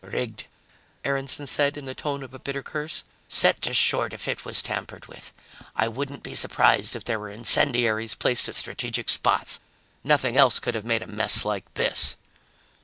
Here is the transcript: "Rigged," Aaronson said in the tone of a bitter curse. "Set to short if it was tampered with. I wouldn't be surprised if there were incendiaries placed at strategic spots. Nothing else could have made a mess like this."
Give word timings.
"Rigged," 0.03 0.47
Aaronson 1.05 1.45
said 1.45 1.77
in 1.77 1.85
the 1.85 1.93
tone 1.93 2.23
of 2.23 2.33
a 2.33 2.39
bitter 2.39 2.63
curse. 2.63 3.03
"Set 3.27 3.61
to 3.61 3.71
short 3.71 4.13
if 4.13 4.27
it 4.27 4.43
was 4.45 4.63
tampered 4.63 5.05
with. 5.05 5.31
I 5.75 5.87
wouldn't 5.87 6.23
be 6.23 6.33
surprised 6.33 6.95
if 6.95 7.03
there 7.03 7.19
were 7.19 7.29
incendiaries 7.29 8.15
placed 8.15 8.49
at 8.49 8.55
strategic 8.55 9.11
spots. 9.11 9.59
Nothing 10.03 10.35
else 10.35 10.59
could 10.59 10.73
have 10.73 10.85
made 10.85 11.03
a 11.03 11.07
mess 11.07 11.45
like 11.45 11.71
this." 11.75 12.17